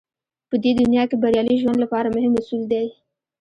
په 0.49 0.55
دې 0.63 0.71
دنيا 0.79 1.03
کې 1.09 1.15
بريالي 1.21 1.55
ژوند 1.61 1.77
لپاره 1.83 2.13
مهم 2.15 2.33
اصول 2.41 2.61
دی. 2.73 2.85